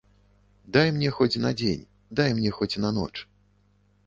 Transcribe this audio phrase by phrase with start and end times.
[0.77, 1.83] Дай мне хоць на дзень,
[2.21, 3.13] дай мне хоць на ноч.